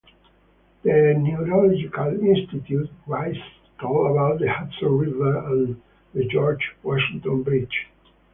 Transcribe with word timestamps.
The 0.81 1.13
Neurological 1.15 2.19
institute 2.27 2.89
rises 3.05 3.43
tall 3.79 4.07
above 4.09 4.39
the 4.39 4.51
Hudson 4.51 4.97
River 4.97 5.37
and 5.47 5.79
the 6.15 6.25
George 6.25 6.75
Washington 6.81 7.43
Bridge. 7.43 7.85